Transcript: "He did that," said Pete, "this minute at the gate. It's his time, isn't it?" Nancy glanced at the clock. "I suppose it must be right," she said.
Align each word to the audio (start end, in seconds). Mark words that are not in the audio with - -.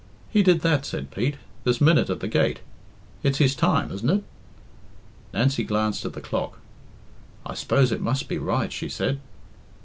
"He 0.31 0.41
did 0.41 0.61
that," 0.61 0.83
said 0.83 1.11
Pete, 1.11 1.35
"this 1.63 1.79
minute 1.79 2.09
at 2.09 2.21
the 2.21 2.27
gate. 2.27 2.61
It's 3.21 3.37
his 3.37 3.53
time, 3.53 3.91
isn't 3.91 4.09
it?" 4.09 4.23
Nancy 5.31 5.63
glanced 5.63 6.05
at 6.05 6.13
the 6.13 6.21
clock. 6.21 6.57
"I 7.45 7.53
suppose 7.53 7.91
it 7.91 8.01
must 8.01 8.27
be 8.27 8.39
right," 8.39 8.73
she 8.73 8.89
said. 8.89 9.19